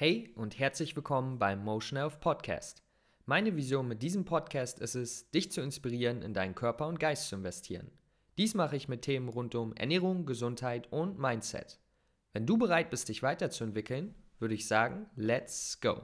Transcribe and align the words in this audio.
Hey 0.00 0.30
und 0.36 0.60
herzlich 0.60 0.94
willkommen 0.94 1.40
beim 1.40 1.64
Motion 1.64 1.98
Health 1.98 2.20
Podcast. 2.20 2.84
Meine 3.26 3.56
Vision 3.56 3.88
mit 3.88 4.00
diesem 4.00 4.24
Podcast 4.24 4.78
ist 4.78 4.94
es, 4.94 5.28
dich 5.32 5.50
zu 5.50 5.60
inspirieren, 5.60 6.22
in 6.22 6.34
deinen 6.34 6.54
Körper 6.54 6.86
und 6.86 7.00
Geist 7.00 7.28
zu 7.28 7.34
investieren. 7.34 7.90
Dies 8.36 8.54
mache 8.54 8.76
ich 8.76 8.86
mit 8.86 9.02
Themen 9.02 9.28
rund 9.28 9.56
um 9.56 9.74
Ernährung, 9.74 10.24
Gesundheit 10.24 10.86
und 10.92 11.18
Mindset. 11.18 11.80
Wenn 12.32 12.46
du 12.46 12.56
bereit 12.56 12.90
bist, 12.90 13.08
dich 13.08 13.24
weiterzuentwickeln, 13.24 14.14
würde 14.38 14.54
ich 14.54 14.68
sagen, 14.68 15.06
let's 15.16 15.80
go. 15.80 16.02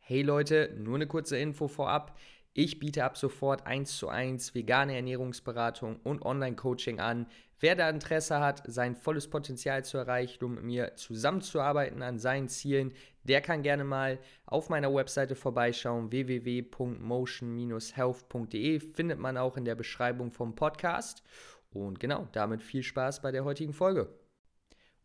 Hey 0.00 0.22
Leute, 0.22 0.74
nur 0.80 0.96
eine 0.96 1.06
kurze 1.06 1.38
Info 1.38 1.68
vorab. 1.68 2.18
Ich 2.54 2.78
biete 2.78 3.04
ab 3.04 3.16
sofort 3.16 3.66
1 3.66 3.96
zu 3.96 4.08
1 4.08 4.54
vegane 4.54 4.94
Ernährungsberatung 4.94 5.96
und 6.04 6.22
Online-Coaching 6.22 7.00
an. 7.00 7.26
Wer 7.60 7.76
da 7.76 7.88
Interesse 7.88 8.40
hat, 8.40 8.62
sein 8.66 8.94
volles 8.94 9.30
Potenzial 9.30 9.86
zu 9.86 9.96
erreichen, 9.96 10.44
um 10.44 10.56
mit 10.56 10.64
mir 10.64 10.94
zusammenzuarbeiten 10.96 12.02
an 12.02 12.18
seinen 12.18 12.48
Zielen, 12.48 12.92
der 13.22 13.40
kann 13.40 13.62
gerne 13.62 13.84
mal 13.84 14.18
auf 14.44 14.68
meiner 14.68 14.92
Webseite 14.92 15.34
vorbeischauen. 15.34 16.10
www.motion-health.de 16.10 18.80
findet 18.80 19.18
man 19.18 19.38
auch 19.38 19.56
in 19.56 19.64
der 19.64 19.76
Beschreibung 19.76 20.30
vom 20.30 20.54
Podcast. 20.54 21.22
Und 21.70 22.00
genau, 22.00 22.28
damit 22.32 22.62
viel 22.62 22.82
Spaß 22.82 23.22
bei 23.22 23.32
der 23.32 23.44
heutigen 23.44 23.72
Folge. 23.72 24.12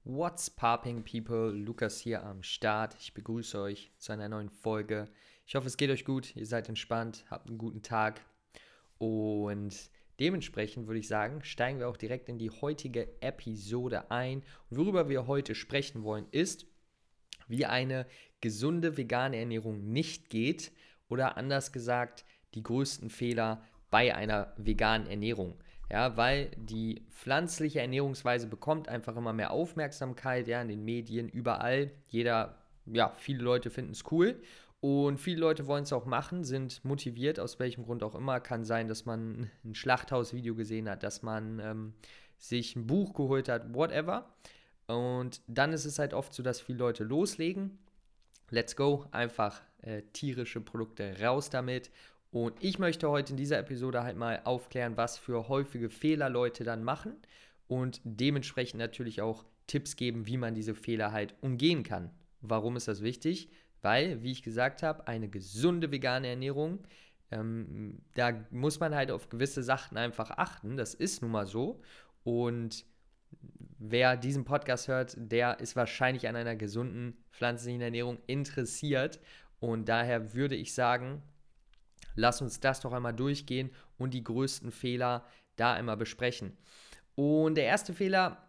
What's 0.03 0.50
popping, 0.50 1.05
people? 1.05 1.52
Lukas 1.52 1.98
hier 2.00 2.23
am 2.23 2.44
Start. 2.44 2.98
Ich 3.00 3.14
begrüße 3.14 3.61
euch 3.61 3.94
zu 3.98 4.11
einer 4.11 4.27
neuen 4.27 4.50
Folge. 4.50 5.08
Ich 5.48 5.56
hoffe, 5.56 5.68
es 5.68 5.78
geht 5.78 5.90
euch 5.90 6.04
gut, 6.04 6.36
ihr 6.36 6.46
seid 6.46 6.68
entspannt, 6.68 7.24
habt 7.30 7.48
einen 7.48 7.58
guten 7.58 7.82
Tag 7.82 8.20
und 8.98 9.73
dementsprechend 10.20 10.88
würde 10.88 11.00
ich 11.00 11.08
sagen, 11.08 11.42
steigen 11.42 11.80
wir 11.80 11.88
auch 11.88 11.96
direkt 11.96 12.28
in 12.28 12.38
die 12.38 12.50
heutige 12.50 13.08
Episode 13.22 14.12
ein. 14.12 14.44
Und 14.70 14.78
worüber 14.78 15.08
wir 15.08 15.26
heute 15.26 15.56
sprechen 15.56 16.04
wollen, 16.04 16.26
ist, 16.32 16.66
wie 17.48 17.66
eine 17.66 18.08
gesunde 18.42 18.98
vegane 18.98 19.38
Ernährung 19.38 19.89
nicht 19.94 20.30
geht 20.30 20.73
oder 21.08 21.38
anders 21.38 21.72
gesagt, 21.72 22.26
die 22.54 22.64
größten 22.64 23.09
Fehler 23.09 23.64
bei 23.89 24.14
einer 24.14 24.54
veganen 24.58 25.08
Ernährung. 25.08 25.56
Ja, 25.89 26.17
weil 26.17 26.52
die 26.58 27.06
pflanzliche 27.09 27.80
Ernährungsweise 27.80 28.48
bekommt 28.48 28.89
einfach 28.89 29.16
immer 29.16 29.32
mehr 29.32 29.52
Aufmerksamkeit, 29.52 30.50
ja, 30.50 30.61
in 30.61 30.67
den 30.67 30.84
Medien, 30.84 31.30
überall. 31.30 31.92
Jeder, 32.09 32.58
ja, 32.86 33.14
viele 33.16 33.42
Leute 33.42 33.70
finden 33.70 33.92
es 33.92 34.04
cool 34.11 34.42
und 34.80 35.17
viele 35.17 35.39
Leute 35.39 35.66
wollen 35.67 35.83
es 35.83 35.94
auch 35.94 36.06
machen, 36.06 36.44
sind 36.44 36.86
motiviert, 36.86 37.39
aus 37.39 37.59
welchem 37.59 37.83
Grund 37.83 38.03
auch 38.03 38.14
immer. 38.14 38.39
Kann 38.39 38.64
sein, 38.64 38.88
dass 38.88 39.06
man 39.06 39.50
ein 39.66 39.73
Schlachthaus-Video 39.73 40.56
gesehen 40.56 40.89
hat, 40.89 41.03
dass 41.03 41.23
man 41.23 41.59
ähm, 41.59 41.94
sich 42.38 42.75
ein 42.75 42.86
Buch 42.86 43.14
geholt 43.14 43.50
hat, 43.50 43.73
whatever. 43.73 44.36
Und 44.86 45.42
dann 45.48 45.73
ist 45.73 45.86
es 45.86 46.00
halt 46.00 46.14
oft 46.14 46.33
so, 46.33 46.44
dass 46.44 46.61
viele 46.61 46.78
Leute 46.78 47.03
loslegen. 47.03 47.80
Let's 48.50 48.75
go, 48.75 49.05
einfach 49.11 49.61
äh, 49.81 50.03
tierische 50.14 50.61
Produkte 50.61 51.20
raus 51.22 51.50
damit. 51.50 51.89
Und 52.30 52.53
ich 52.64 52.78
möchte 52.78 53.09
heute 53.09 53.33
in 53.33 53.38
dieser 53.38 53.58
Episode 53.58 54.03
halt 54.03 54.16
mal 54.16 54.42
aufklären, 54.44 54.95
was 54.95 55.17
für 55.17 55.48
häufige 55.48 55.89
Fehler 55.89 56.30
Leute 56.30 56.64
dann 56.64 56.83
machen 56.83 57.16
und 57.67 58.00
dementsprechend 58.03 58.80
natürlich 58.80 59.22
auch 59.22 59.44
Tipps 59.66 59.95
geben, 59.95 60.28
wie 60.28 60.38
man 60.38 60.53
diese 60.53 60.75
Fehler 60.75 61.11
halt 61.11 61.36
umgehen 61.42 61.83
kann. 61.83 62.11
Warum 62.42 62.75
ist 62.75 62.88
das 62.88 63.02
wichtig? 63.02 63.50
Weil, 63.81 64.22
wie 64.23 64.31
ich 64.31 64.44
gesagt 64.44 64.83
habe, 64.83 65.08
eine 65.08 65.30
gesunde 65.30 65.92
vegane 65.92 66.28
Ernährung, 66.28 66.80
ähm, 67.31 68.02
da 68.16 68.33
muss 68.52 68.80
man 68.80 68.95
halt 68.95 69.11
auf 69.11 69.30
gewisse 69.30 69.64
Sachen 69.64 69.97
einfach 69.97 70.31
achten. 70.31 70.78
Das 70.78 70.94
ist 70.94 71.22
nun 71.22 71.31
mal 71.31 71.45
so. 71.45 71.81
Und 72.23 72.86
wer 73.78 74.17
diesen 74.17 74.45
Podcast 74.45 74.88
hört, 74.88 75.16
der 75.17 75.59
ist 75.59 75.75
wahrscheinlich 75.75 76.28
an 76.28 76.36
einer 76.36 76.55
gesunden 76.55 77.17
pflanzlichen 77.31 77.81
Ernährung 77.81 78.20
interessiert. 78.28 79.20
Und 79.59 79.89
daher 79.89 80.33
würde 80.33 80.55
ich 80.55 80.73
sagen, 80.73 81.22
lass 82.15 82.42
uns 82.42 82.59
das 82.59 82.80
doch 82.82 82.94
einmal 82.94 83.14
durchgehen 83.14 83.71
und 83.98 84.14
die 84.14 84.23
größten 84.23 84.71
Fehler 84.71 85.26
da 85.55 85.73
einmal 85.73 85.98
besprechen. 85.98 86.58
Und 87.15 87.55
der 87.55 87.65
erste 87.65 87.94
Fehler, 87.94 88.46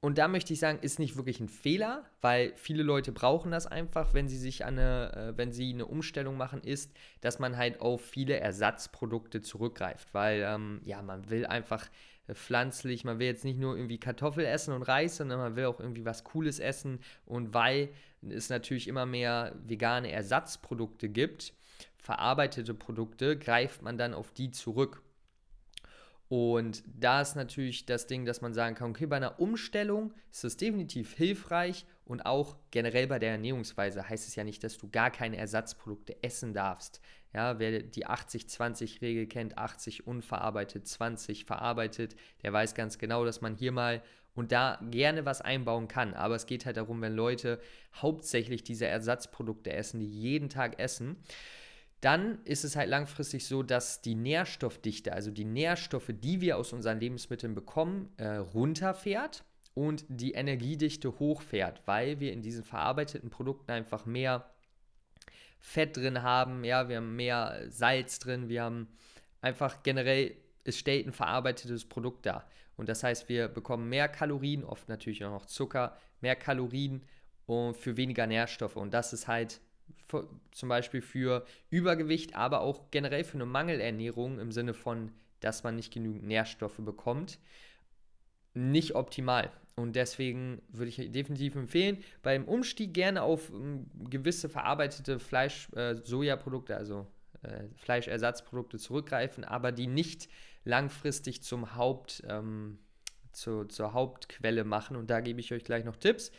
und 0.00 0.16
da 0.16 0.28
möchte 0.28 0.54
ich 0.54 0.60
sagen, 0.60 0.78
ist 0.80 0.98
nicht 0.98 1.16
wirklich 1.16 1.40
ein 1.40 1.48
Fehler, 1.48 2.04
weil 2.22 2.54
viele 2.56 2.82
Leute 2.82 3.12
brauchen 3.12 3.50
das 3.50 3.66
einfach, 3.66 4.14
wenn 4.14 4.28
sie 4.28 4.38
sich 4.38 4.64
eine, 4.64 5.12
äh, 5.14 5.38
wenn 5.38 5.52
sie 5.52 5.72
eine 5.72 5.84
Umstellung 5.84 6.38
machen, 6.38 6.62
ist, 6.62 6.92
dass 7.20 7.38
man 7.38 7.58
halt 7.58 7.80
auf 7.82 8.02
viele 8.02 8.40
Ersatzprodukte 8.40 9.42
zurückgreift, 9.42 10.14
weil 10.14 10.42
ähm, 10.46 10.80
ja, 10.84 11.02
man 11.02 11.28
will 11.28 11.44
einfach 11.44 11.86
äh, 12.28 12.34
pflanzlich, 12.34 13.04
man 13.04 13.18
will 13.18 13.26
jetzt 13.26 13.44
nicht 13.44 13.58
nur 13.58 13.76
irgendwie 13.76 14.00
Kartoffel 14.00 14.46
essen 14.46 14.72
und 14.72 14.82
Reis, 14.82 15.18
sondern 15.18 15.38
man 15.38 15.56
will 15.56 15.66
auch 15.66 15.80
irgendwie 15.80 16.06
was 16.06 16.24
Cooles 16.24 16.60
essen 16.60 17.00
und 17.26 17.52
weil 17.52 17.90
es 18.22 18.48
natürlich 18.48 18.88
immer 18.88 19.04
mehr 19.04 19.54
vegane 19.66 20.10
Ersatzprodukte 20.10 21.10
gibt, 21.10 21.52
verarbeitete 21.98 22.72
Produkte, 22.72 23.38
greift 23.38 23.82
man 23.82 23.98
dann 23.98 24.14
auf 24.14 24.32
die 24.32 24.50
zurück. 24.50 25.02
Und 26.30 26.84
da 26.86 27.20
ist 27.20 27.34
natürlich 27.34 27.86
das 27.86 28.06
Ding, 28.06 28.24
dass 28.24 28.40
man 28.40 28.54
sagen 28.54 28.76
kann, 28.76 28.90
okay, 28.90 29.06
bei 29.06 29.16
einer 29.16 29.40
Umstellung 29.40 30.14
ist 30.30 30.44
das 30.44 30.56
definitiv 30.56 31.16
hilfreich 31.16 31.86
und 32.04 32.24
auch 32.24 32.56
generell 32.70 33.08
bei 33.08 33.18
der 33.18 33.32
Ernährungsweise 33.32 34.08
heißt 34.08 34.28
es 34.28 34.36
ja 34.36 34.44
nicht, 34.44 34.62
dass 34.62 34.78
du 34.78 34.88
gar 34.88 35.10
keine 35.10 35.38
Ersatzprodukte 35.38 36.22
essen 36.22 36.54
darfst. 36.54 37.00
Ja, 37.34 37.58
wer 37.58 37.82
die 37.82 38.06
80-20-Regel 38.06 39.26
kennt, 39.26 39.58
80 39.58 40.06
unverarbeitet, 40.06 40.86
20 40.86 41.46
verarbeitet, 41.46 42.14
der 42.44 42.52
weiß 42.52 42.76
ganz 42.76 42.98
genau, 42.98 43.24
dass 43.24 43.40
man 43.40 43.56
hier 43.56 43.72
mal 43.72 44.00
und 44.32 44.52
da 44.52 44.78
gerne 44.92 45.24
was 45.24 45.40
einbauen 45.40 45.88
kann. 45.88 46.14
Aber 46.14 46.36
es 46.36 46.46
geht 46.46 46.64
halt 46.64 46.76
darum, 46.76 47.02
wenn 47.02 47.16
Leute 47.16 47.60
hauptsächlich 47.96 48.62
diese 48.62 48.86
Ersatzprodukte 48.86 49.72
essen, 49.72 49.98
die 49.98 50.06
jeden 50.06 50.48
Tag 50.48 50.78
essen, 50.78 51.16
dann 52.00 52.42
ist 52.44 52.64
es 52.64 52.76
halt 52.76 52.88
langfristig 52.88 53.46
so, 53.46 53.62
dass 53.62 54.00
die 54.00 54.14
Nährstoffdichte, 54.14 55.12
also 55.12 55.30
die 55.30 55.44
Nährstoffe, 55.44 56.10
die 56.10 56.40
wir 56.40 56.56
aus 56.56 56.72
unseren 56.72 56.98
Lebensmitteln 56.98 57.54
bekommen, 57.54 58.08
äh, 58.16 58.36
runterfährt 58.36 59.44
und 59.74 60.04
die 60.08 60.32
Energiedichte 60.32 61.18
hochfährt, 61.18 61.82
weil 61.86 62.20
wir 62.20 62.32
in 62.32 62.42
diesen 62.42 62.64
verarbeiteten 62.64 63.30
Produkten 63.30 63.70
einfach 63.70 64.06
mehr 64.06 64.50
Fett 65.58 65.96
drin 65.98 66.22
haben, 66.22 66.64
ja, 66.64 66.88
wir 66.88 66.96
haben 66.96 67.16
mehr 67.16 67.66
Salz 67.68 68.18
drin, 68.18 68.48
wir 68.48 68.62
haben 68.62 68.88
einfach 69.42 69.82
generell, 69.82 70.34
es 70.64 70.78
stellt 70.78 71.06
ein 71.06 71.12
verarbeitetes 71.12 71.84
Produkt 71.84 72.24
dar. 72.24 72.48
Und 72.76 72.88
das 72.88 73.02
heißt, 73.02 73.28
wir 73.28 73.48
bekommen 73.48 73.90
mehr 73.90 74.08
Kalorien, 74.08 74.64
oft 74.64 74.88
natürlich 74.88 75.22
auch 75.24 75.30
noch 75.30 75.44
Zucker, 75.44 75.98
mehr 76.22 76.34
Kalorien 76.34 77.02
und 77.44 77.76
für 77.76 77.98
weniger 77.98 78.26
Nährstoffe. 78.26 78.76
Und 78.76 78.94
das 78.94 79.12
ist 79.12 79.28
halt 79.28 79.60
zum 80.52 80.68
Beispiel 80.68 81.02
für 81.02 81.44
Übergewicht, 81.70 82.34
aber 82.34 82.60
auch 82.60 82.90
generell 82.90 83.24
für 83.24 83.34
eine 83.34 83.46
Mangelernährung 83.46 84.38
im 84.38 84.52
Sinne 84.52 84.74
von, 84.74 85.12
dass 85.40 85.62
man 85.64 85.76
nicht 85.76 85.92
genügend 85.92 86.24
Nährstoffe 86.24 86.78
bekommt, 86.78 87.38
nicht 88.54 88.94
optimal. 88.94 89.50
Und 89.76 89.96
deswegen 89.96 90.60
würde 90.68 90.88
ich 90.88 90.96
definitiv 91.10 91.54
empfehlen, 91.54 91.98
beim 92.22 92.44
Umstieg 92.44 92.92
gerne 92.92 93.22
auf 93.22 93.50
ähm, 93.50 93.86
gewisse 94.10 94.48
verarbeitete 94.48 95.18
Fleisch, 95.18 95.68
äh, 95.74 95.96
also 96.74 97.06
äh, 97.42 97.64
Fleischersatzprodukte 97.76 98.78
zurückgreifen, 98.78 99.44
aber 99.44 99.72
die 99.72 99.86
nicht 99.86 100.28
langfristig 100.64 101.42
zum 101.42 101.74
Haupt, 101.76 102.22
ähm, 102.28 102.78
zu, 103.32 103.64
zur 103.64 103.94
Hauptquelle 103.94 104.64
machen. 104.64 104.96
Und 104.96 105.08
da 105.08 105.20
gebe 105.20 105.40
ich 105.40 105.52
euch 105.52 105.64
gleich 105.64 105.84
noch 105.84 105.96
Tipps. 105.96 106.32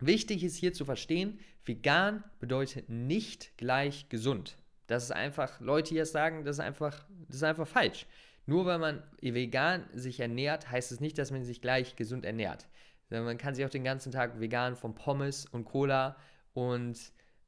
Wichtig 0.00 0.42
ist 0.42 0.56
hier 0.56 0.72
zu 0.72 0.84
verstehen, 0.84 1.38
vegan 1.64 2.24
bedeutet 2.40 2.88
nicht 2.88 3.56
gleich 3.56 4.08
gesund. 4.08 4.58
Das 4.86 5.04
ist 5.04 5.12
einfach, 5.12 5.60
Leute 5.60 5.90
hier 5.90 6.06
sagen, 6.06 6.44
das 6.44 6.56
ist 6.56 6.60
einfach, 6.60 7.04
das 7.28 7.36
ist 7.36 7.42
einfach 7.42 7.68
falsch. 7.68 8.06
Nur 8.46 8.66
weil 8.66 8.78
man 8.78 9.02
vegan 9.20 9.84
sich 9.92 10.20
ernährt, 10.20 10.70
heißt 10.70 10.90
es 10.92 11.00
nicht, 11.00 11.16
dass 11.18 11.30
man 11.30 11.44
sich 11.44 11.60
gleich 11.60 11.96
gesund 11.96 12.24
ernährt. 12.24 12.66
Man 13.10 13.38
kann 13.38 13.54
sich 13.54 13.64
auch 13.64 13.70
den 13.70 13.84
ganzen 13.84 14.10
Tag 14.10 14.40
vegan 14.40 14.74
von 14.74 14.94
Pommes 14.94 15.46
und 15.46 15.64
Cola 15.64 16.16
und 16.54 16.98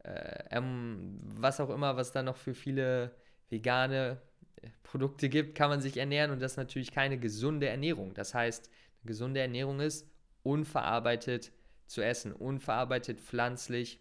äh, 0.04 0.44
ähm, 0.50 1.18
was 1.22 1.60
auch 1.60 1.70
immer, 1.70 1.96
was 1.96 2.12
da 2.12 2.22
noch 2.22 2.36
für 2.36 2.54
viele 2.54 3.14
vegane 3.48 4.20
äh, 4.60 4.68
Produkte 4.82 5.28
gibt, 5.28 5.54
kann 5.54 5.70
man 5.70 5.80
sich 5.80 5.96
ernähren 5.96 6.30
und 6.30 6.42
das 6.42 6.52
ist 6.52 6.58
natürlich 6.58 6.92
keine 6.92 7.18
gesunde 7.18 7.68
Ernährung. 7.68 8.12
Das 8.14 8.34
heißt, 8.34 8.68
eine 8.68 9.08
gesunde 9.08 9.40
Ernährung 9.40 9.80
ist 9.80 10.06
unverarbeitet 10.42 11.52
zu 11.86 12.02
essen, 12.02 12.32
unverarbeitet, 12.32 13.20
pflanzlich. 13.20 14.00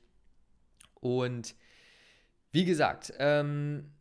Und 1.04 1.54
wie 2.54 2.64
gesagt, 2.64 3.14
ähm, 3.20 3.92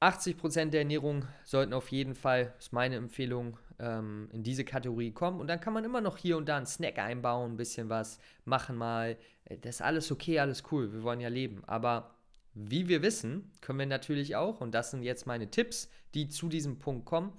80% 0.00 0.70
der 0.70 0.82
Ernährung 0.82 1.24
sollten 1.44 1.72
auf 1.72 1.88
jeden 1.88 2.14
Fall, 2.14 2.54
ist 2.60 2.72
meine 2.72 2.94
Empfehlung, 2.94 3.58
ähm, 3.80 4.28
in 4.32 4.44
diese 4.44 4.64
Kategorie 4.64 5.10
kommen. 5.10 5.40
Und 5.40 5.48
dann 5.48 5.58
kann 5.58 5.72
man 5.72 5.84
immer 5.84 6.00
noch 6.00 6.16
hier 6.16 6.36
und 6.36 6.48
da 6.48 6.56
einen 6.56 6.66
Snack 6.66 6.98
einbauen, 7.00 7.52
ein 7.52 7.56
bisschen 7.56 7.88
was 7.88 8.20
machen 8.44 8.76
mal. 8.76 9.16
Äh, 9.46 9.58
das 9.58 9.76
ist 9.76 9.82
alles 9.82 10.12
okay, 10.12 10.38
alles 10.38 10.62
cool, 10.70 10.92
wir 10.92 11.02
wollen 11.02 11.20
ja 11.20 11.28
leben. 11.28 11.64
Aber 11.66 12.14
wie 12.54 12.86
wir 12.86 13.02
wissen, 13.02 13.50
können 13.60 13.80
wir 13.80 13.86
natürlich 13.86 14.36
auch, 14.36 14.60
und 14.60 14.72
das 14.72 14.92
sind 14.92 15.02
jetzt 15.02 15.26
meine 15.26 15.50
Tipps, 15.50 15.90
die 16.14 16.28
zu 16.28 16.48
diesem 16.48 16.78
Punkt 16.78 17.04
kommen, 17.04 17.32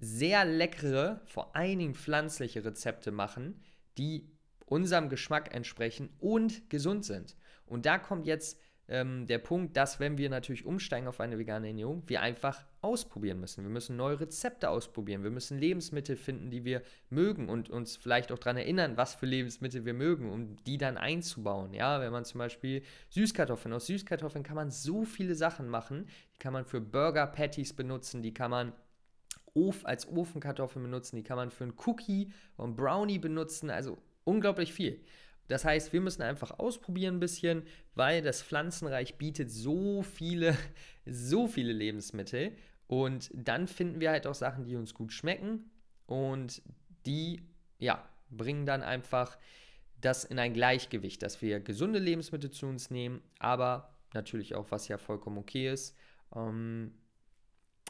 sehr 0.00 0.44
leckere, 0.44 1.22
vor 1.24 1.56
allen 1.56 1.78
Dingen 1.78 1.94
pflanzliche 1.94 2.62
Rezepte 2.62 3.10
machen, 3.10 3.62
die 3.96 4.28
unserem 4.66 5.08
Geschmack 5.08 5.54
entsprechen 5.54 6.10
und 6.20 6.68
gesund 6.68 7.06
sind. 7.06 7.36
Und 7.66 7.86
da 7.86 7.98
kommt 7.98 8.26
jetzt 8.26 8.58
ähm, 8.86 9.26
der 9.26 9.38
Punkt, 9.38 9.76
dass 9.76 9.98
wenn 9.98 10.18
wir 10.18 10.28
natürlich 10.28 10.66
umsteigen 10.66 11.08
auf 11.08 11.20
eine 11.20 11.38
vegane 11.38 11.68
Ernährung, 11.68 12.02
wir 12.06 12.20
einfach 12.20 12.64
ausprobieren 12.82 13.40
müssen. 13.40 13.64
Wir 13.64 13.70
müssen 13.70 13.96
neue 13.96 14.20
Rezepte 14.20 14.68
ausprobieren. 14.68 15.22
Wir 15.22 15.30
müssen 15.30 15.58
Lebensmittel 15.58 16.16
finden, 16.16 16.50
die 16.50 16.64
wir 16.64 16.82
mögen 17.08 17.48
und 17.48 17.70
uns 17.70 17.96
vielleicht 17.96 18.30
auch 18.30 18.38
daran 18.38 18.58
erinnern, 18.58 18.96
was 18.96 19.14
für 19.14 19.26
Lebensmittel 19.26 19.86
wir 19.86 19.94
mögen, 19.94 20.30
um 20.30 20.56
die 20.64 20.76
dann 20.76 20.98
einzubauen. 20.98 21.72
Ja, 21.72 22.00
wenn 22.00 22.12
man 22.12 22.26
zum 22.26 22.38
Beispiel 22.38 22.82
Süßkartoffeln, 23.08 23.72
aus 23.72 23.86
Süßkartoffeln 23.86 24.44
kann 24.44 24.56
man 24.56 24.70
so 24.70 25.04
viele 25.04 25.34
Sachen 25.34 25.68
machen. 25.68 26.06
Die 26.34 26.38
kann 26.38 26.52
man 26.52 26.66
für 26.66 26.80
Burger 26.82 27.26
Patties 27.26 27.72
benutzen, 27.72 28.22
die 28.22 28.34
kann 28.34 28.50
man 28.50 28.72
als 29.84 30.08
Ofenkartoffeln 30.08 30.82
benutzen, 30.82 31.14
die 31.14 31.22
kann 31.22 31.36
man 31.36 31.52
für 31.52 31.62
einen 31.62 31.74
Cookie 31.86 32.32
und 32.56 32.76
Brownie 32.76 33.20
benutzen. 33.20 33.70
Also 33.70 33.98
unglaublich 34.24 34.72
viel. 34.72 35.00
Das 35.48 35.64
heißt, 35.64 35.92
wir 35.92 36.00
müssen 36.00 36.22
einfach 36.22 36.58
ausprobieren 36.58 37.16
ein 37.16 37.20
bisschen, 37.20 37.64
weil 37.94 38.22
das 38.22 38.42
Pflanzenreich 38.42 39.16
bietet 39.16 39.50
so 39.50 40.02
viele, 40.02 40.56
so 41.06 41.46
viele 41.46 41.72
Lebensmittel. 41.72 42.52
Und 42.86 43.30
dann 43.34 43.66
finden 43.66 44.00
wir 44.00 44.10
halt 44.10 44.26
auch 44.26 44.34
Sachen, 44.34 44.64
die 44.64 44.76
uns 44.76 44.94
gut 44.94 45.12
schmecken 45.12 45.70
und 46.06 46.62
die, 47.06 47.42
ja, 47.78 48.08
bringen 48.30 48.66
dann 48.66 48.82
einfach 48.82 49.38
das 50.00 50.24
in 50.24 50.38
ein 50.38 50.52
Gleichgewicht, 50.52 51.22
dass 51.22 51.40
wir 51.40 51.60
gesunde 51.60 51.98
Lebensmittel 51.98 52.50
zu 52.50 52.66
uns 52.66 52.90
nehmen, 52.90 53.22
aber 53.38 53.94
natürlich 54.12 54.54
auch, 54.54 54.70
was 54.70 54.88
ja 54.88 54.98
vollkommen 54.98 55.38
okay 55.38 55.72
ist, 55.72 55.96
ähm, 56.34 56.92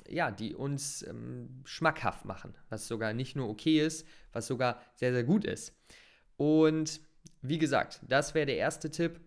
ja, 0.09 0.31
die 0.31 0.55
uns 0.55 1.03
ähm, 1.03 1.63
schmackhaft 1.65 2.25
machen, 2.25 2.55
was 2.69 2.87
sogar 2.87 3.13
nicht 3.15 3.37
nur 3.37 3.49
okay 3.49 3.85
ist, 3.85 4.07
was 4.33 4.47
sogar 4.47 4.81
sehr, 4.95 5.13
sehr 5.13 5.25
gut 5.25 5.45
ist. 5.45 5.75
Und 6.37 7.01
wie 7.43 7.59
gesagt, 7.59 8.01
das 8.09 8.35
wäre 8.35 8.47
der 8.47 8.57
erste 8.57 8.91
Tipp, 8.91 9.21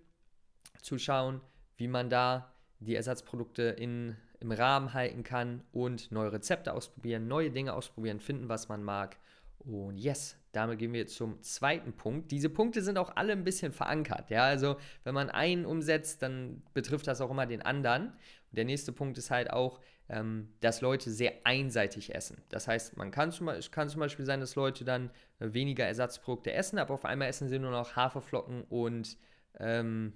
zu 0.82 0.98
schauen, 0.98 1.42
wie 1.76 1.88
man 1.88 2.10
da 2.10 2.54
die 2.80 2.96
Ersatzprodukte 2.96 3.64
in, 3.64 4.16
im 4.40 4.52
Rahmen 4.52 4.94
halten 4.94 5.24
kann 5.24 5.64
und 5.72 6.12
neue 6.12 6.32
Rezepte 6.32 6.74
ausprobieren, 6.74 7.28
neue 7.28 7.52
Dinge 7.52 7.74
ausprobieren, 7.74 8.20
finden, 8.20 8.50
was 8.50 8.70
man 8.70 8.84
mag. 8.84 9.18
Und 9.60 9.98
yes, 9.98 10.38
damit 10.58 10.80
gehen 10.80 10.92
wir 10.92 11.06
zum 11.06 11.42
zweiten 11.44 11.94
Punkt. 11.94 12.32
Diese 12.32 12.50
Punkte 12.50 12.82
sind 12.82 12.98
auch 12.98 13.16
alle 13.16 13.34
ein 13.34 13.44
bisschen 13.44 13.72
verankert. 13.72 14.32
Ja, 14.32 14.46
also 14.46 14.78
wenn 15.04 15.14
man 15.14 15.30
einen 15.30 15.68
umsetzt, 15.68 16.24
dann 16.24 16.64
betrifft 16.74 17.06
das 17.06 17.22
auch 17.22 17.30
immer 17.30 17.46
den 17.46 17.62
anderen. 17.62 18.08
Und 18.08 18.58
der 18.58 18.66
nächste 18.66 18.92
Punkt 18.92 19.20
ist 19.20 19.30
halt 19.30 19.52
auch, 19.52 19.80
ähm, 20.10 20.50
dass 20.62 20.82
Leute 20.82 21.12
sehr 21.12 21.34
einseitig 21.44 22.16
essen. 22.16 22.42
Das 22.50 22.68
heißt, 22.68 22.98
man 22.98 23.12
kann 23.12 23.32
zum, 23.32 23.50
es 23.50 23.70
kann 23.70 23.88
zum 23.88 24.00
Beispiel 24.00 24.26
sein, 24.26 24.40
dass 24.40 24.56
Leute 24.56 24.84
dann 24.84 25.12
äh, 25.40 25.54
weniger 25.54 25.86
Ersatzprodukte 25.86 26.52
essen, 26.52 26.80
aber 26.80 26.96
auf 26.96 27.06
einmal 27.06 27.28
essen 27.28 27.50
sie 27.50 27.60
nur 27.60 27.72
noch 27.72 27.96
Haferflocken 27.96 28.64
und 28.64 29.16
ähm, 29.60 30.14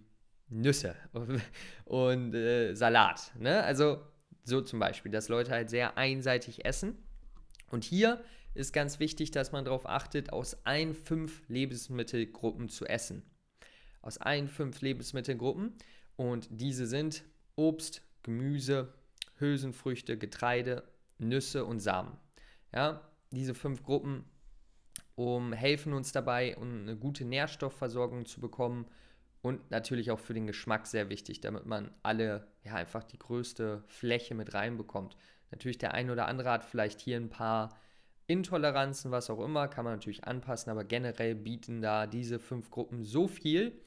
Nüsse 0.49 0.95
und 1.85 2.33
äh, 2.33 2.73
Salat. 2.73 3.31
Ne? 3.37 3.63
Also 3.63 3.99
so 4.44 4.61
zum 4.61 4.79
Beispiel, 4.79 5.11
dass 5.11 5.29
Leute 5.29 5.51
halt 5.51 5.69
sehr 5.69 5.99
einseitig 5.99 6.65
essen. 6.65 6.97
Und 7.69 7.83
hier 7.83 8.21
ist 8.53 8.74
ganz 8.74 9.00
wichtig, 9.00 9.31
dass 9.31 9.51
man 9.51 9.65
darauf 9.65 9.88
achtet, 9.88 10.33
aus 10.33 10.65
ein, 10.65 10.94
fünf 10.94 11.42
Lebensmittelgruppen 11.48 12.69
zu 12.69 12.86
essen. 12.86 13.24
Aus 14.01 14.18
ein, 14.18 14.48
fünf 14.48 14.81
Lebensmittelgruppen. 14.81 15.74
Und 16.15 16.48
diese 16.51 16.86
sind 16.88 17.24
Obst, 17.56 18.01
Gemüse, 18.24 18.94
Hülsenfrüchte, 19.38 20.18
Getreide, 20.18 20.83
Nüsse 21.18 21.65
und 21.65 21.80
Samen. 21.80 22.18
Ja, 22.74 23.01
diese 23.31 23.53
fünf 23.53 23.83
Gruppen 23.83 24.25
um, 25.15 25.54
helfen 25.54 25.94
uns 25.94 26.12
dabei, 26.12 26.56
um 26.57 26.81
eine 26.81 26.97
gute 26.97 27.25
Nährstoffversorgung 27.25 28.25
zu 28.25 28.42
bekommen 28.42 28.88
und 29.42 29.71
natürlich 29.71 30.12
auch 30.12 30.19
für 30.19 30.33
den 30.33 30.47
Geschmack 30.47 30.88
sehr 30.88 31.09
wichtig, 31.09 31.42
damit 31.42 31.65
man 31.65 31.92
alle, 32.04 32.47
ja, 32.63 32.75
einfach 32.75 33.04
die 33.04 33.19
größte 33.19 33.83
Fläche 33.88 34.36
mit 34.36 34.54
reinbekommt. 34.54 35.18
Natürlich 35.51 35.77
der 35.77 35.94
ein 35.94 36.09
oder 36.09 36.27
andere 36.27 36.51
hat 36.51 36.63
vielleicht 36.63 37.01
hier 37.01 37.18
ein 37.18 37.30
paar 37.30 37.77
Intoleranzen, 38.31 39.12
was 39.12 39.30
auch 39.30 39.44
immer, 39.44 39.68
kann 39.68 39.86
man 39.86 39.94
natürlich 39.94 40.24
anpassen, 40.24 40.72
aber 40.72 40.83
generell 40.83 41.36
bieten 41.36 41.81
da 41.81 42.07
diese 42.07 42.39
fünf 42.39 42.72
Gruppen 42.72 43.04
so 43.04 43.28
viel, 43.28 43.81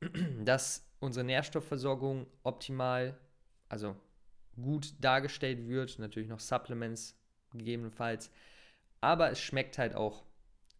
dass 0.44 0.86
unsere 1.00 1.24
Nährstoffversorgung 1.24 2.26
optimal, 2.42 3.18
also 3.68 3.96
gut 4.60 4.94
dargestellt 5.00 5.66
wird. 5.66 5.98
Natürlich 5.98 6.28
noch 6.28 6.40
Supplements 6.40 7.18
gegebenenfalls. 7.52 8.30
Aber 9.00 9.30
es 9.30 9.40
schmeckt 9.40 9.78
halt 9.78 9.94
auch 9.94 10.24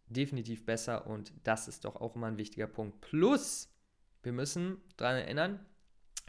definitiv 0.06 0.64
besser 0.64 1.06
und 1.06 1.32
das 1.42 1.68
ist 1.68 1.84
doch 1.84 1.96
auch 1.96 2.14
immer 2.14 2.28
ein 2.28 2.38
wichtiger 2.38 2.66
Punkt. 2.66 3.00
Plus, 3.00 3.68
wir 4.22 4.32
müssen 4.32 4.76
daran 4.96 5.16
erinnern, 5.16 5.66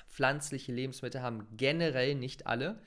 pflanzliche 0.07 0.71
Lebensmittel 0.71 1.21
haben 1.21 1.47
generell 1.55 2.15
nicht 2.15 2.47
alle 2.47 2.81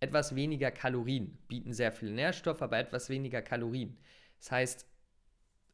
etwas 0.00 0.34
weniger 0.34 0.70
Kalorien, 0.70 1.38
bieten 1.48 1.72
sehr 1.72 1.92
viele 1.92 2.12
Nährstoffe, 2.12 2.62
aber 2.62 2.78
etwas 2.78 3.08
weniger 3.10 3.42
Kalorien. 3.42 3.98
Das 4.38 4.50
heißt, 4.50 4.86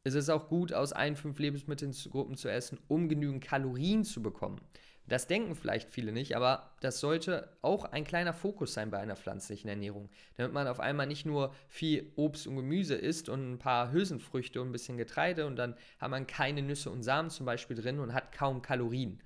es 0.03 0.13
ist 0.13 0.29
auch 0.29 0.47
gut, 0.47 0.73
aus 0.73 0.93
ein, 0.93 1.15
fünf 1.15 1.39
Lebensmittelgruppen 1.39 2.35
zu 2.35 2.49
essen, 2.49 2.79
um 2.87 3.09
genügend 3.09 3.43
Kalorien 3.43 4.03
zu 4.03 4.21
bekommen. 4.21 4.61
Das 5.07 5.25
denken 5.27 5.55
vielleicht 5.55 5.89
viele 5.89 6.11
nicht, 6.11 6.35
aber 6.35 6.75
das 6.81 6.99
sollte 6.99 7.57
auch 7.61 7.85
ein 7.85 8.03
kleiner 8.03 8.33
Fokus 8.33 8.73
sein 8.73 8.91
bei 8.91 8.99
einer 8.99 9.15
pflanzlichen 9.15 9.69
Ernährung, 9.69 10.09
damit 10.35 10.51
man 10.51 10.67
auf 10.67 10.81
einmal 10.81 11.07
nicht 11.07 11.25
nur 11.25 11.53
viel 11.69 12.11
Obst 12.17 12.45
und 12.45 12.57
Gemüse 12.57 12.95
isst 12.95 13.29
und 13.29 13.53
ein 13.53 13.57
paar 13.57 13.93
Hülsenfrüchte 13.93 14.61
und 14.61 14.69
ein 14.69 14.73
bisschen 14.73 14.97
Getreide 14.97 15.45
und 15.45 15.55
dann 15.55 15.75
hat 15.99 16.11
man 16.11 16.27
keine 16.27 16.61
Nüsse 16.61 16.89
und 16.89 17.03
Samen 17.03 17.29
zum 17.29 17.45
Beispiel 17.45 17.77
drin 17.77 17.99
und 17.99 18.13
hat 18.13 18.33
kaum 18.33 18.61
Kalorien. 18.61 19.23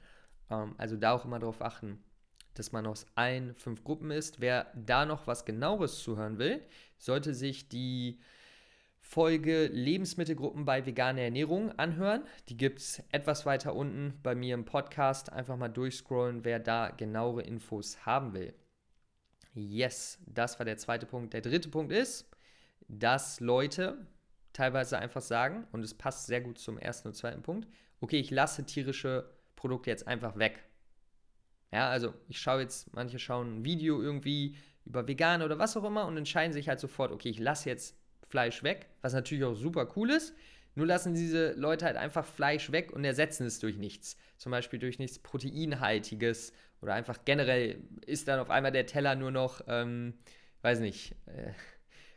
Ähm, 0.51 0.75
also 0.77 0.97
da 0.97 1.13
auch 1.13 1.25
immer 1.25 1.39
darauf 1.39 1.63
achten, 1.63 2.03
dass 2.53 2.71
man 2.71 2.85
aus 2.85 3.05
allen 3.15 3.55
fünf 3.55 3.83
Gruppen 3.83 4.11
isst. 4.11 4.41
Wer 4.41 4.71
da 4.75 5.05
noch 5.05 5.27
was 5.27 5.45
genaueres 5.45 6.01
zuhören 6.03 6.37
will, 6.37 6.61
sollte 6.97 7.33
sich 7.33 7.69
die 7.69 8.19
Folge 8.99 9.67
Lebensmittelgruppen 9.67 10.63
bei 10.63 10.85
veganer 10.85 11.21
Ernährung 11.21 11.71
anhören. 11.77 12.23
Die 12.49 12.55
gibt 12.57 12.79
es 12.79 13.03
etwas 13.11 13.45
weiter 13.45 13.75
unten 13.75 14.19
bei 14.23 14.35
mir 14.35 14.53
im 14.53 14.63
Podcast. 14.63 15.33
Einfach 15.33 15.57
mal 15.57 15.69
durchscrollen, 15.69 16.45
wer 16.45 16.59
da 16.59 16.89
genauere 16.89 17.41
Infos 17.41 18.05
haben 18.05 18.33
will. 18.33 18.53
Yes, 19.53 20.19
das 20.27 20.59
war 20.59 20.65
der 20.65 20.77
zweite 20.77 21.05
Punkt. 21.05 21.33
Der 21.33 21.41
dritte 21.41 21.69
Punkt 21.69 21.91
ist, 21.91 22.29
dass 22.87 23.39
Leute 23.39 23.97
teilweise 24.53 24.97
einfach 24.97 25.21
sagen, 25.21 25.67
und 25.71 25.83
es 25.83 25.93
passt 25.93 26.27
sehr 26.27 26.41
gut 26.41 26.57
zum 26.57 26.77
ersten 26.77 27.09
und 27.09 27.15
zweiten 27.15 27.41
Punkt, 27.41 27.67
okay, 27.99 28.19
ich 28.19 28.31
lasse 28.31 28.65
tierische 28.65 29.29
Produkte 29.55 29.89
jetzt 29.89 30.07
einfach 30.07 30.37
weg. 30.37 30.63
Ja, 31.71 31.89
also 31.89 32.13
ich 32.27 32.39
schaue 32.39 32.61
jetzt, 32.61 32.93
manche 32.93 33.19
schauen 33.19 33.59
ein 33.59 33.65
Video 33.65 34.01
irgendwie 34.01 34.57
über 34.85 35.07
vegan 35.07 35.41
oder 35.41 35.57
was 35.59 35.77
auch 35.77 35.83
immer 35.83 36.05
und 36.05 36.17
entscheiden 36.17 36.53
sich 36.53 36.67
halt 36.67 36.79
sofort, 36.79 37.11
okay, 37.11 37.29
ich 37.29 37.39
lasse 37.39 37.69
jetzt 37.69 37.95
Fleisch 38.27 38.63
weg, 38.63 38.89
was 39.01 39.13
natürlich 39.13 39.43
auch 39.43 39.55
super 39.55 39.91
cool 39.95 40.09
ist. 40.09 40.33
Nur 40.75 40.87
lassen 40.87 41.13
diese 41.13 41.51
Leute 41.53 41.85
halt 41.85 41.97
einfach 41.97 42.25
Fleisch 42.25 42.71
weg 42.71 42.91
und 42.93 43.03
ersetzen 43.03 43.45
es 43.45 43.59
durch 43.59 43.77
nichts. 43.77 44.15
Zum 44.37 44.51
Beispiel 44.51 44.79
durch 44.79 44.99
nichts 44.99 45.19
Proteinhaltiges 45.19 46.53
oder 46.81 46.93
einfach 46.93 47.19
generell 47.25 47.81
ist 48.05 48.27
dann 48.27 48.39
auf 48.39 48.49
einmal 48.49 48.71
der 48.71 48.85
Teller 48.85 49.15
nur 49.15 49.31
noch, 49.31 49.61
ähm, 49.67 50.13
weiß 50.61 50.79
nicht, 50.79 51.15
äh, 51.25 51.51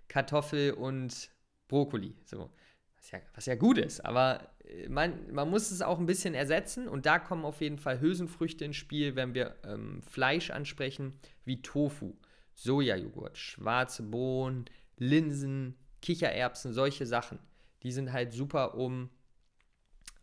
Kartoffel 0.09 0.73
und 0.73 1.31
Brokkoli. 1.69 2.17
So. 2.25 2.51
Was 2.97 3.11
ja, 3.11 3.19
was 3.35 3.47
ja 3.47 3.55
gut 3.57 3.79
ist, 3.79 4.05
aber 4.05 4.54
man, 4.89 5.33
man 5.33 5.51
muss 5.51 5.71
es 5.71 5.83
auch 5.83 5.99
ein 5.99 6.07
bisschen 6.07 6.35
ersetzen 6.35 6.89
und 6.89 7.07
da 7.07 7.19
kommen 7.19 7.45
auf 7.45 7.61
jeden 7.61 7.79
Fall 7.79 8.01
Hülsenfrüchte 8.01 8.65
ins 8.65 8.77
Spiel, 8.77 9.17
wenn 9.17 9.35
wir 9.35 9.57
ähm, 9.65 10.03
Fleisch 10.03 10.51
ansprechen, 10.51 11.15
wie 11.45 11.63
Tofu, 11.63 12.15
Sojajoghurt, 12.55 13.37
schwarze 13.37 14.03
Bohnen, 14.03 14.65
Linsen, 14.97 15.77
Kichererbsen, 16.03 16.73
solche 16.73 17.07
Sachen. 17.07 17.39
Die 17.83 17.93
sind 17.93 18.13
halt 18.13 18.33
super, 18.33 18.75
um 18.75 19.11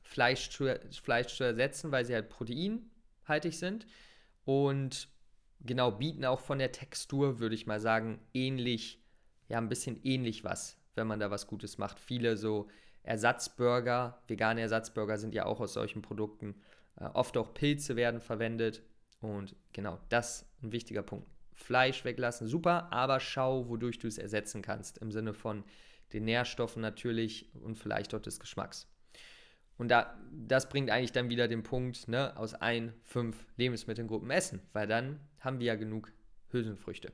Fleisch 0.02 0.50
zu, 0.50 0.78
Fleisch 1.02 1.36
zu 1.36 1.44
ersetzen, 1.44 1.92
weil 1.92 2.06
sie 2.06 2.14
halt 2.14 2.30
proteinhaltig 2.30 3.58
sind 3.58 3.86
und 4.44 5.08
genau 5.62 5.92
bieten 5.92 6.26
auch 6.26 6.40
von 6.40 6.60
der 6.60 6.72
Textur, 6.72 7.40
würde 7.40 7.56
ich 7.56 7.68
mal 7.68 7.80
sagen, 7.80 8.20
ähnlich, 8.34 9.00
ja, 9.48 9.58
ein 9.58 9.70
bisschen 9.70 10.02
ähnlich 10.04 10.44
was, 10.44 10.78
wenn 10.96 11.08
man 11.08 11.20
da 11.20 11.30
was 11.30 11.48
Gutes 11.48 11.78
macht. 11.78 12.00
Viele 12.00 12.38
so 12.38 12.68
Ersatzburger, 13.04 14.22
vegane 14.28 14.62
Ersatzburger 14.62 15.18
sind 15.18 15.34
ja 15.34 15.46
auch 15.46 15.60
aus 15.60 15.74
solchen 15.74 16.02
Produkten. 16.02 16.56
Äh, 17.00 17.06
oft 17.06 17.38
auch 17.38 17.54
Pilze 17.54 17.96
werden 17.96 18.22
verwendet 18.22 18.84
und 19.20 19.56
genau 19.74 20.00
das 20.10 20.42
ist 20.42 20.64
ein 20.64 20.72
wichtiger 20.72 21.04
Punkt. 21.04 21.28
Fleisch 21.54 22.06
weglassen, 22.06 22.48
super, 22.48 22.92
aber 22.92 23.20
schau, 23.20 23.70
wodurch 23.70 24.00
du 24.00 24.08
es 24.08 24.18
ersetzen 24.18 24.62
kannst, 24.62 24.98
im 24.98 25.12
Sinne 25.12 25.34
von 25.34 25.64
den 26.14 26.26
Nährstoffen 26.26 26.82
natürlich 26.82 27.50
und 27.56 27.78
vielleicht 27.78 28.14
auch 28.14 28.22
des 28.22 28.40
Geschmacks. 28.40 28.88
Und 29.78 29.90
da, 29.90 30.18
das 30.32 30.70
bringt 30.70 30.90
eigentlich 30.90 31.12
dann 31.12 31.30
wieder 31.30 31.48
den 31.48 31.64
Punkt, 31.64 32.08
ne, 32.08 32.36
aus 32.38 32.54
ein, 32.54 32.94
fünf 33.04 33.48
Lebensmittelgruppen 33.58 34.30
essen, 34.30 34.62
weil 34.74 34.88
dann 34.88 35.20
haben 35.40 35.60
wir 35.60 35.68
ja 35.68 35.76
genug 35.76 36.12
Hülsenfrüchte. 36.52 37.12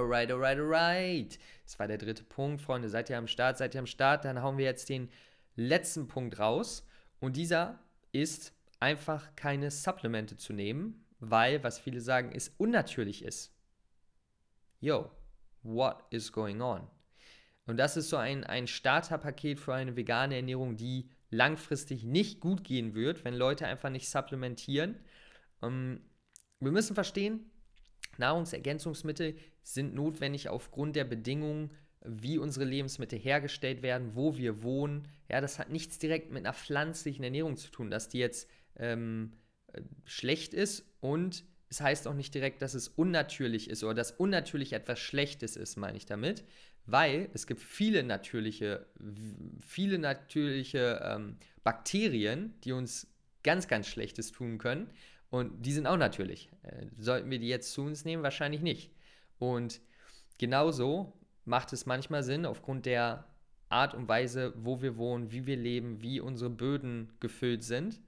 Alright, 0.00 0.30
alright, 0.30 0.58
alright. 0.58 1.38
Das 1.66 1.78
war 1.78 1.86
der 1.86 1.98
dritte 1.98 2.24
Punkt, 2.24 2.62
Freunde. 2.62 2.88
Seid 2.88 3.10
ihr 3.10 3.18
am 3.18 3.26
Start? 3.26 3.58
Seid 3.58 3.74
ihr 3.74 3.80
am 3.80 3.86
Start? 3.86 4.24
Dann 4.24 4.42
hauen 4.42 4.56
wir 4.56 4.64
jetzt 4.64 4.88
den 4.88 5.10
letzten 5.56 6.08
Punkt 6.08 6.38
raus. 6.38 6.86
Und 7.20 7.36
dieser 7.36 7.78
ist 8.10 8.54
einfach 8.80 9.36
keine 9.36 9.70
Supplemente 9.70 10.38
zu 10.38 10.54
nehmen, 10.54 11.04
weil, 11.18 11.62
was 11.62 11.78
viele 11.78 12.00
sagen, 12.00 12.32
es 12.34 12.48
unnatürlich 12.56 13.22
ist. 13.22 13.54
Yo, 14.80 15.10
what 15.62 16.02
is 16.08 16.32
going 16.32 16.62
on? 16.62 16.88
Und 17.66 17.76
das 17.76 17.98
ist 17.98 18.08
so 18.08 18.16
ein, 18.16 18.42
ein 18.44 18.66
Starterpaket 18.66 19.60
für 19.60 19.74
eine 19.74 19.96
vegane 19.96 20.36
Ernährung, 20.36 20.78
die 20.78 21.10
langfristig 21.28 22.04
nicht 22.04 22.40
gut 22.40 22.64
gehen 22.64 22.94
wird, 22.94 23.22
wenn 23.26 23.34
Leute 23.34 23.66
einfach 23.66 23.90
nicht 23.90 24.08
supplementieren. 24.08 24.98
Ähm, 25.62 26.00
wir 26.58 26.72
müssen 26.72 26.94
verstehen, 26.94 27.49
Nahrungsergänzungsmittel 28.20 29.34
sind 29.62 29.94
notwendig 29.94 30.48
aufgrund 30.48 30.94
der 30.94 31.04
Bedingungen, 31.04 31.70
wie 32.04 32.38
unsere 32.38 32.64
Lebensmittel 32.64 33.18
hergestellt 33.18 33.82
werden, 33.82 34.14
wo 34.14 34.36
wir 34.36 34.62
wohnen. 34.62 35.08
Ja, 35.28 35.40
das 35.40 35.58
hat 35.58 35.70
nichts 35.70 35.98
direkt 35.98 36.30
mit 36.30 36.44
einer 36.44 36.54
pflanzlichen 36.54 37.24
Ernährung 37.24 37.56
zu 37.56 37.70
tun, 37.70 37.90
dass 37.90 38.08
die 38.08 38.18
jetzt 38.18 38.48
ähm, 38.76 39.32
äh, 39.72 39.82
schlecht 40.04 40.54
ist 40.54 40.84
und 41.00 41.44
es 41.68 41.80
heißt 41.80 42.08
auch 42.08 42.14
nicht 42.14 42.34
direkt, 42.34 42.62
dass 42.62 42.74
es 42.74 42.88
unnatürlich 42.88 43.70
ist 43.70 43.84
oder 43.84 43.94
dass 43.94 44.12
unnatürlich 44.12 44.72
etwas 44.72 44.98
Schlechtes 44.98 45.56
ist, 45.56 45.76
meine 45.76 45.96
ich 45.96 46.06
damit, 46.06 46.44
weil 46.86 47.30
es 47.32 47.46
gibt 47.46 47.60
viele 47.60 48.02
natürliche, 48.02 48.86
viele 49.60 49.98
natürliche 49.98 51.00
ähm, 51.04 51.36
Bakterien, 51.62 52.54
die 52.64 52.72
uns 52.72 53.06
ganz, 53.44 53.68
ganz 53.68 53.86
Schlechtes 53.86 54.32
tun 54.32 54.58
können 54.58 54.90
und 55.30 55.64
die 55.64 55.72
sind 55.72 55.86
auch 55.86 55.96
natürlich. 55.96 56.50
Äh, 56.62 56.86
sollten 56.98 57.30
wir 57.30 57.38
die 57.38 57.48
jetzt 57.48 57.72
zu 57.72 57.82
uns 57.82 58.04
nehmen? 58.04 58.22
Wahrscheinlich 58.22 58.60
nicht. 58.60 58.92
Und 59.38 59.80
genauso 60.38 61.12
macht 61.44 61.72
es 61.72 61.86
manchmal 61.86 62.22
Sinn, 62.22 62.44
aufgrund 62.44 62.86
der 62.86 63.24
Art 63.68 63.94
und 63.94 64.08
Weise, 64.08 64.52
wo 64.56 64.82
wir 64.82 64.96
wohnen, 64.96 65.30
wie 65.30 65.46
wir 65.46 65.56
leben, 65.56 66.02
wie 66.02 66.20
unsere 66.20 66.50
Böden 66.50 67.12
gefüllt 67.20 67.62
sind, 67.62 68.00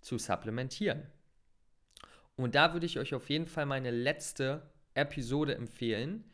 zu 0.00 0.18
supplementieren. 0.18 1.06
Und 2.36 2.56
da 2.56 2.72
würde 2.72 2.86
ich 2.86 2.98
euch 2.98 3.14
auf 3.14 3.30
jeden 3.30 3.46
Fall 3.46 3.64
meine 3.64 3.92
letzte 3.92 4.62
Episode 4.94 5.54
empfehlen, 5.54 6.24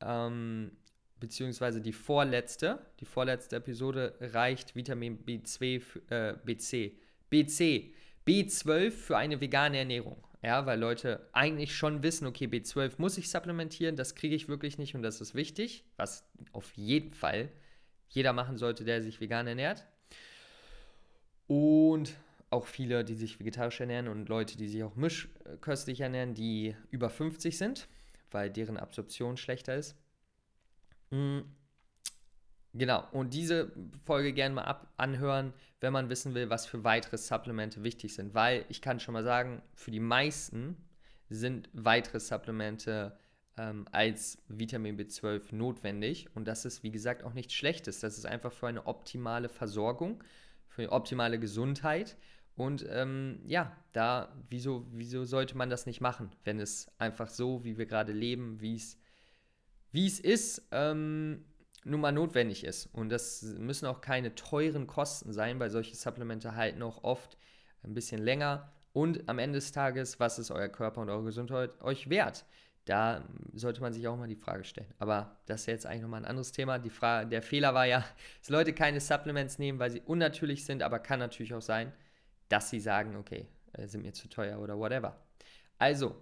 ähm, 0.00 0.70
beziehungsweise 1.18 1.80
die 1.80 1.92
vorletzte. 1.92 2.86
Die 3.00 3.04
vorletzte 3.04 3.56
Episode 3.56 4.16
reicht 4.20 4.76
Vitamin 4.76 5.24
B2, 5.24 5.82
äh, 6.10 6.36
BC, 6.44 6.96
BC, 7.28 7.92
B12 8.26 8.90
für 8.90 9.16
eine 9.16 9.40
vegane 9.40 9.78
Ernährung. 9.78 10.22
Ja, 10.42 10.64
weil 10.64 10.78
Leute 10.78 11.28
eigentlich 11.32 11.76
schon 11.76 12.02
wissen, 12.02 12.26
okay, 12.26 12.46
B12 12.46 12.94
muss 12.96 13.18
ich 13.18 13.28
supplementieren, 13.28 13.96
das 13.96 14.14
kriege 14.14 14.34
ich 14.34 14.48
wirklich 14.48 14.78
nicht 14.78 14.94
und 14.94 15.02
das 15.02 15.20
ist 15.20 15.34
wichtig, 15.34 15.84
was 15.96 16.24
auf 16.52 16.72
jeden 16.76 17.12
Fall 17.12 17.50
jeder 18.08 18.32
machen 18.32 18.56
sollte, 18.56 18.84
der 18.84 19.02
sich 19.02 19.20
vegan 19.20 19.46
ernährt. 19.46 19.86
Und 21.46 22.14
auch 22.48 22.66
viele, 22.66 23.04
die 23.04 23.14
sich 23.14 23.38
vegetarisch 23.38 23.80
ernähren 23.80 24.08
und 24.08 24.28
Leute, 24.28 24.56
die 24.56 24.68
sich 24.68 24.82
auch 24.82 24.96
mischköstlich 24.96 26.00
ernähren, 26.00 26.34
die 26.34 26.74
über 26.90 27.10
50 27.10 27.58
sind, 27.58 27.86
weil 28.30 28.50
deren 28.50 28.76
Absorption 28.76 29.36
schlechter 29.36 29.76
ist. 29.76 29.94
Genau, 32.72 33.04
und 33.12 33.34
diese 33.34 33.72
Folge 34.04 34.32
gerne 34.32 34.54
mal 34.54 34.64
ab 34.64 34.92
anhören, 34.96 35.52
wenn 35.80 35.92
man 35.92 36.08
wissen 36.08 36.34
will, 36.34 36.50
was 36.50 36.66
für 36.66 36.84
weitere 36.84 37.18
Supplemente 37.18 37.82
wichtig 37.82 38.14
sind. 38.14 38.32
Weil 38.34 38.64
ich 38.68 38.80
kann 38.80 39.00
schon 39.00 39.14
mal 39.14 39.24
sagen, 39.24 39.60
für 39.74 39.90
die 39.90 40.00
meisten 40.00 40.76
sind 41.28 41.68
weitere 41.72 42.20
Supplemente 42.20 43.16
ähm, 43.56 43.86
als 43.90 44.38
Vitamin 44.46 44.96
B12 44.98 45.54
notwendig. 45.54 46.28
Und 46.34 46.46
das 46.46 46.64
ist, 46.64 46.84
wie 46.84 46.92
gesagt, 46.92 47.24
auch 47.24 47.34
nichts 47.34 47.54
Schlechtes. 47.54 48.00
Das 48.00 48.18
ist 48.18 48.26
einfach 48.26 48.52
für 48.52 48.68
eine 48.68 48.86
optimale 48.86 49.48
Versorgung, 49.48 50.22
für 50.68 50.82
eine 50.82 50.92
optimale 50.92 51.40
Gesundheit. 51.40 52.16
Und 52.54 52.86
ähm, 52.88 53.40
ja, 53.46 53.76
da, 53.92 54.32
wieso, 54.48 54.86
wieso 54.92 55.24
sollte 55.24 55.56
man 55.56 55.70
das 55.70 55.86
nicht 55.86 56.00
machen, 56.00 56.30
wenn 56.44 56.60
es 56.60 56.88
einfach 56.98 57.28
so, 57.28 57.64
wie 57.64 57.78
wir 57.78 57.86
gerade 57.86 58.12
leben, 58.12 58.60
wie 58.60 58.76
es 58.76 58.96
wie 59.92 60.06
es 60.06 60.20
ist, 60.20 60.68
ähm, 60.70 61.44
nun 61.84 62.00
mal 62.00 62.12
notwendig 62.12 62.64
ist. 62.64 62.86
Und 62.92 63.10
das 63.10 63.42
müssen 63.42 63.86
auch 63.86 64.00
keine 64.00 64.34
teuren 64.34 64.86
Kosten 64.86 65.32
sein, 65.32 65.58
weil 65.58 65.70
solche 65.70 65.96
Supplemente 65.96 66.54
halten 66.54 66.82
auch 66.82 67.04
oft 67.04 67.38
ein 67.82 67.94
bisschen 67.94 68.22
länger. 68.22 68.70
Und 68.92 69.28
am 69.28 69.38
Ende 69.38 69.58
des 69.58 69.72
Tages, 69.72 70.20
was 70.20 70.38
ist 70.38 70.50
euer 70.50 70.68
Körper 70.68 71.00
und 71.00 71.10
eure 71.10 71.24
Gesundheit 71.24 71.80
euch 71.80 72.10
wert? 72.10 72.44
Da 72.86 73.24
sollte 73.52 73.80
man 73.80 73.92
sich 73.92 74.08
auch 74.08 74.16
mal 74.16 74.26
die 74.26 74.36
Frage 74.36 74.64
stellen. 74.64 74.92
Aber 74.98 75.36
das 75.46 75.62
ist 75.62 75.66
jetzt 75.66 75.86
eigentlich 75.86 76.02
nochmal 76.02 76.22
ein 76.22 76.26
anderes 76.26 76.52
Thema. 76.52 76.78
Die 76.78 76.90
Frage, 76.90 77.28
der 77.28 77.42
Fehler 77.42 77.72
war 77.74 77.86
ja, 77.86 78.04
dass 78.40 78.48
Leute 78.48 78.72
keine 78.72 79.00
Supplements 79.00 79.58
nehmen, 79.58 79.78
weil 79.78 79.90
sie 79.90 80.00
unnatürlich 80.00 80.64
sind, 80.64 80.82
aber 80.82 80.98
kann 80.98 81.20
natürlich 81.20 81.54
auch 81.54 81.62
sein, 81.62 81.92
dass 82.48 82.70
sie 82.70 82.80
sagen, 82.80 83.16
okay, 83.16 83.46
äh, 83.74 83.86
sind 83.86 84.02
mir 84.02 84.12
zu 84.12 84.28
teuer 84.28 84.58
oder 84.58 84.78
whatever. 84.78 85.16
Also, 85.78 86.16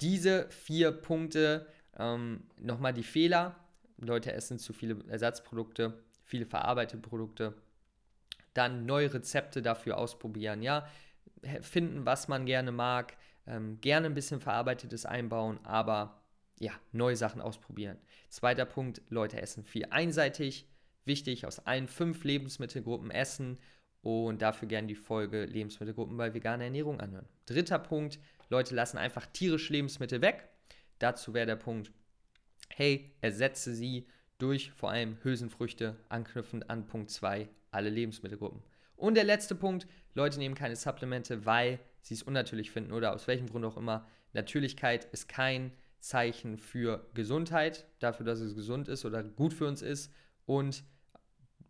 diese 0.00 0.48
vier 0.50 0.92
Punkte, 0.92 1.66
ähm, 1.96 2.44
nochmal 2.58 2.92
die 2.92 3.02
Fehler, 3.02 3.54
Leute 3.98 4.32
essen 4.32 4.58
zu 4.58 4.72
viele 4.72 5.04
Ersatzprodukte, 5.08 6.02
viele 6.24 6.46
verarbeitete 6.46 7.02
Produkte. 7.02 7.54
Dann 8.54 8.86
neue 8.86 9.12
Rezepte 9.12 9.62
dafür 9.62 9.98
ausprobieren, 9.98 10.62
ja. 10.62 10.88
Finden, 11.60 12.04
was 12.04 12.28
man 12.28 12.46
gerne 12.46 12.72
mag. 12.72 13.16
Ähm, 13.46 13.80
gerne 13.80 14.06
ein 14.06 14.14
bisschen 14.14 14.40
Verarbeitetes 14.40 15.06
einbauen, 15.06 15.58
aber 15.64 16.20
ja, 16.58 16.72
neue 16.92 17.16
Sachen 17.16 17.40
ausprobieren. 17.40 17.98
Zweiter 18.28 18.64
Punkt, 18.64 19.00
Leute 19.08 19.40
essen 19.40 19.64
viel 19.64 19.86
einseitig. 19.90 20.66
Wichtig, 21.04 21.46
aus 21.46 21.60
allen 21.60 21.88
fünf 21.88 22.24
Lebensmittelgruppen 22.24 23.10
essen 23.10 23.58
und 24.02 24.42
dafür 24.42 24.68
gerne 24.68 24.88
die 24.88 24.94
Folge 24.94 25.46
Lebensmittelgruppen 25.46 26.16
bei 26.16 26.34
veganer 26.34 26.64
Ernährung 26.64 27.00
anhören. 27.00 27.28
Dritter 27.46 27.78
Punkt, 27.78 28.18
Leute 28.50 28.74
lassen 28.74 28.98
einfach 28.98 29.26
tierische 29.26 29.72
Lebensmittel 29.72 30.20
weg. 30.20 30.48
Dazu 30.98 31.32
wäre 31.32 31.46
der 31.46 31.56
Punkt, 31.56 31.90
hey, 32.74 33.12
ersetze 33.20 33.74
sie 33.74 34.06
durch 34.38 34.70
vor 34.72 34.90
allem 34.90 35.18
Hülsenfrüchte, 35.22 35.96
anknüpfend 36.08 36.70
an 36.70 36.86
Punkt 36.86 37.10
2, 37.10 37.48
alle 37.70 37.90
Lebensmittelgruppen. 37.90 38.62
Und 38.96 39.14
der 39.14 39.24
letzte 39.24 39.54
Punkt, 39.54 39.86
Leute 40.14 40.38
nehmen 40.38 40.54
keine 40.54 40.76
Supplemente, 40.76 41.46
weil 41.46 41.78
sie 42.02 42.14
es 42.14 42.22
unnatürlich 42.22 42.70
finden 42.70 42.92
oder 42.92 43.14
aus 43.14 43.26
welchem 43.26 43.48
Grund 43.48 43.64
auch 43.64 43.76
immer. 43.76 44.06
Natürlichkeit 44.32 45.04
ist 45.06 45.28
kein 45.28 45.72
Zeichen 46.00 46.58
für 46.58 47.08
Gesundheit, 47.14 47.86
dafür, 47.98 48.26
dass 48.26 48.40
es 48.40 48.54
gesund 48.54 48.88
ist 48.88 49.04
oder 49.04 49.22
gut 49.22 49.52
für 49.52 49.66
uns 49.66 49.82
ist. 49.82 50.12
Und 50.46 50.84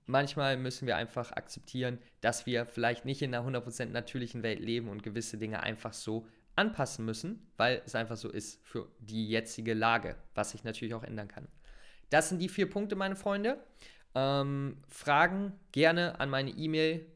manchmal 0.07 0.57
müssen 0.57 0.87
wir 0.87 0.97
einfach 0.97 1.33
akzeptieren, 1.33 1.99
dass 2.21 2.47
wir 2.47 2.65
vielleicht 2.67 3.05
nicht 3.05 3.23
in 3.23 3.35
einer 3.35 3.47
100% 3.47 3.87
natürlichen 3.87 4.43
Welt 4.43 4.61
leben 4.61 4.89
und 4.89 5.03
gewisse 5.03 5.39
Dinge 5.39 5.63
einfach 5.63 5.93
so 5.93 6.27
anpassen 6.59 7.05
müssen, 7.05 7.51
weil 7.57 7.83
es 7.87 7.95
einfach 7.95 8.17
so 8.17 8.29
ist 8.29 8.61
für 8.67 8.91
die 8.99 9.29
jetzige 9.29 9.75
Lage, 9.75 10.17
was 10.35 10.51
sich 10.51 10.65
natürlich 10.65 10.95
auch 10.95 11.05
ändern 11.05 11.29
kann. 11.29 11.49
Das 12.11 12.29
sind 12.29 12.41
die 12.41 12.49
vier 12.49 12.69
Punkte, 12.69 12.97
meine 12.97 13.17
Freunde. 13.17 13.65
Ähm, 14.15 14.79
Fragen 14.89 15.53
gerne 15.73 16.19
an 16.21 16.31
meine 16.31 16.51
E-Mail 16.51 17.07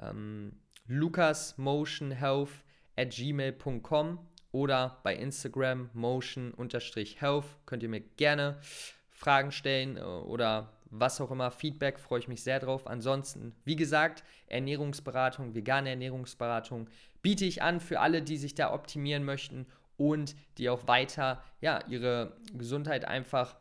ähm, 0.00 0.60
lukasmotionhealth 0.86 2.64
at 2.96 3.10
gmail.com 3.10 4.18
oder 4.50 5.00
bei 5.02 5.16
Instagram 5.16 5.88
motion-health 5.94 7.46
könnt 7.64 7.82
ihr 7.82 7.88
mir 7.88 8.00
gerne 8.00 8.58
Fragen 9.10 9.52
stellen 9.52 9.96
äh, 9.96 10.00
oder 10.00 10.72
was 10.92 11.20
auch 11.20 11.30
immer, 11.30 11.50
Feedback, 11.50 11.98
freue 11.98 12.20
ich 12.20 12.28
mich 12.28 12.42
sehr 12.42 12.60
drauf. 12.60 12.86
Ansonsten, 12.86 13.54
wie 13.64 13.76
gesagt, 13.76 14.22
Ernährungsberatung, 14.46 15.54
vegane 15.54 15.88
Ernährungsberatung 15.90 16.88
biete 17.22 17.46
ich 17.46 17.62
an 17.62 17.80
für 17.80 18.00
alle, 18.00 18.20
die 18.22 18.36
sich 18.36 18.54
da 18.54 18.74
optimieren 18.74 19.24
möchten 19.24 19.66
und 19.96 20.36
die 20.58 20.68
auch 20.68 20.86
weiter 20.86 21.42
ja, 21.60 21.80
ihre 21.88 22.36
Gesundheit 22.52 23.06
einfach 23.06 23.56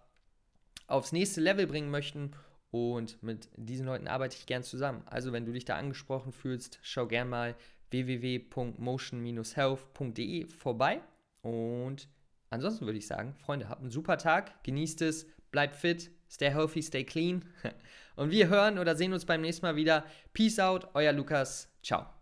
aufs 0.87 1.13
nächste 1.13 1.41
Level 1.41 1.65
bringen 1.67 1.89
möchten. 1.89 2.31
Und 2.69 3.23
mit 3.23 3.49
diesen 3.55 3.85
Leuten 3.85 4.07
arbeite 4.07 4.35
ich 4.37 4.45
gern 4.45 4.63
zusammen. 4.63 5.03
Also, 5.05 5.31
wenn 5.31 5.45
du 5.45 5.53
dich 5.53 5.63
da 5.65 5.77
angesprochen 5.77 6.33
fühlst, 6.33 6.79
schau 6.81 7.07
gern 7.07 7.29
mal 7.29 7.55
www.motion-health.de 7.91 10.47
vorbei. 10.47 11.01
Und 11.41 12.09
ansonsten 12.49 12.85
würde 12.85 12.97
ich 12.97 13.07
sagen, 13.07 13.35
Freunde, 13.35 13.69
habt 13.69 13.81
einen 13.81 13.91
super 13.91 14.17
Tag, 14.17 14.63
genießt 14.63 15.01
es, 15.01 15.27
bleibt 15.51 15.75
fit, 15.75 16.11
Stay 16.31 16.49
healthy, 16.49 16.81
stay 16.81 17.03
clean. 17.03 17.43
Und 18.15 18.31
wir 18.31 18.47
hören 18.47 18.79
oder 18.79 18.95
sehen 18.95 19.11
uns 19.13 19.25
beim 19.25 19.41
nächsten 19.41 19.65
Mal 19.65 19.75
wieder. 19.75 20.05
Peace 20.33 20.59
out, 20.59 20.87
euer 20.93 21.11
Lukas. 21.11 21.69
Ciao. 21.83 22.20